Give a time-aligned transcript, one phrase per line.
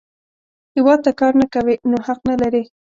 [0.75, 2.63] هیواد ته کار نه کوې، نو حق نه لرې